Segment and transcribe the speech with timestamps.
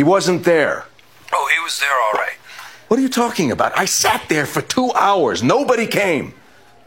[0.00, 0.86] He wasn't there.
[1.30, 2.38] Oh, he was there all right.
[2.88, 3.76] What are you talking about?
[3.76, 5.42] I sat there for two hours.
[5.42, 6.32] Nobody came.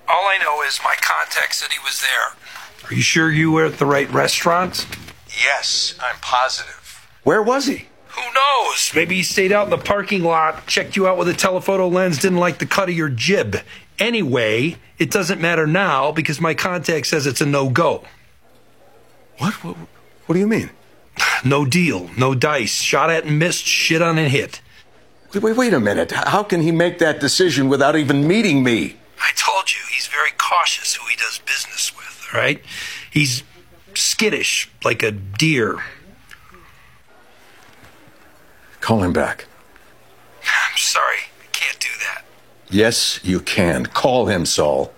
[0.08, 2.90] All I know is my contact said he was there.
[2.90, 4.88] Are you sure you were at the right restaurant?
[5.30, 7.08] Yes, I'm positive.
[7.22, 7.86] Where was he?
[8.08, 8.92] Who knows?
[8.96, 12.18] Maybe he stayed out in the parking lot, checked you out with a telephoto lens,
[12.18, 13.58] didn't like the cut of your jib.
[14.00, 18.06] Anyway, it doesn't matter now because my contact says it's a no go.
[19.38, 19.54] What?
[19.64, 19.78] what?
[20.26, 20.72] What do you mean?
[21.44, 24.62] No deal, no dice, shot at and missed, shit on and hit.
[25.34, 26.12] Wait, wait, wait a minute.
[26.12, 28.98] How can he make that decision without even meeting me?
[29.22, 32.62] I told you he's very cautious who he does business with, all right?
[33.12, 33.44] He's
[33.94, 35.84] skittish, like a deer.
[38.80, 39.46] Call him back.
[40.44, 42.24] I'm sorry, I can't do that.
[42.70, 43.86] Yes, you can.
[43.88, 44.94] Call him, Saul.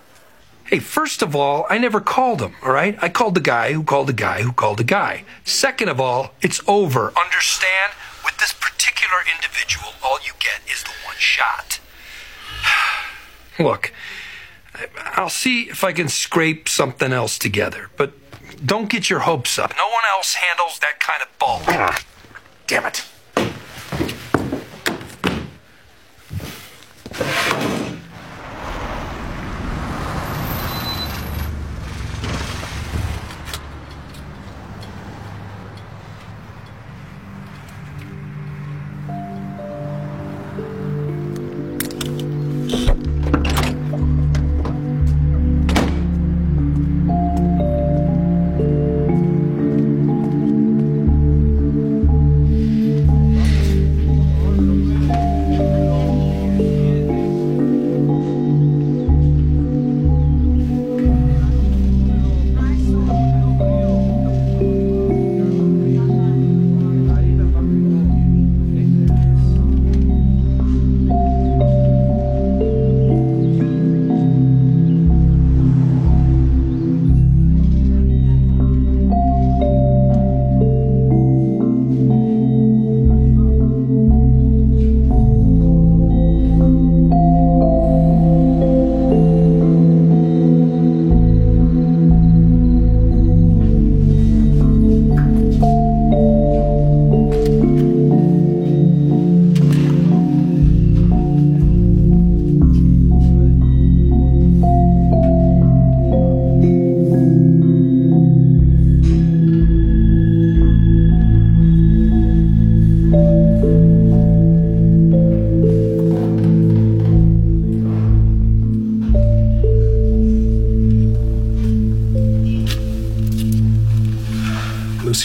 [0.68, 2.98] Hey, first of all, I never called him, all right?
[3.00, 5.24] I called the guy who called the guy who called the guy.
[5.44, 7.12] Second of all, it's over.
[7.16, 7.92] Understand?
[8.24, 11.78] With this particular individual, all you get is the one shot.
[13.60, 13.92] Look,
[15.14, 18.12] I'll see if I can scrape something else together, but
[18.64, 19.72] don't get your hopes up.
[19.76, 21.62] No one else handles that kind of bulk.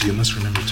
[0.00, 0.71] you must remember to